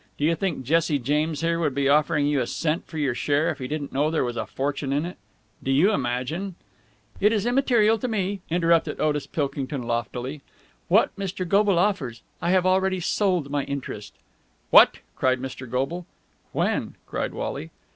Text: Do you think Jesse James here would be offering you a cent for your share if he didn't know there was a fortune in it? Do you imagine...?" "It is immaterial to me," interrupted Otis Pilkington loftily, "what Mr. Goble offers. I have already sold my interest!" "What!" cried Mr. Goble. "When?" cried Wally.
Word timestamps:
Do 0.17 0.25
you 0.25 0.33
think 0.33 0.63
Jesse 0.63 0.97
James 0.97 1.41
here 1.41 1.59
would 1.59 1.75
be 1.75 1.87
offering 1.87 2.25
you 2.25 2.41
a 2.41 2.47
cent 2.47 2.87
for 2.87 2.97
your 2.97 3.13
share 3.13 3.51
if 3.51 3.59
he 3.59 3.67
didn't 3.67 3.93
know 3.93 4.09
there 4.09 4.23
was 4.23 4.35
a 4.35 4.47
fortune 4.47 4.91
in 4.91 5.05
it? 5.05 5.15
Do 5.61 5.69
you 5.69 5.91
imagine...?" 5.91 6.55
"It 7.19 7.31
is 7.31 7.45
immaterial 7.45 7.99
to 7.99 8.07
me," 8.07 8.41
interrupted 8.49 8.99
Otis 8.99 9.27
Pilkington 9.27 9.83
loftily, 9.83 10.41
"what 10.87 11.15
Mr. 11.17 11.47
Goble 11.47 11.77
offers. 11.77 12.23
I 12.41 12.49
have 12.49 12.65
already 12.65 12.99
sold 12.99 13.51
my 13.51 13.63
interest!" 13.65 14.15
"What!" 14.71 15.01
cried 15.15 15.39
Mr. 15.39 15.69
Goble. 15.69 16.07
"When?" 16.51 16.95
cried 17.05 17.31
Wally. 17.35 17.69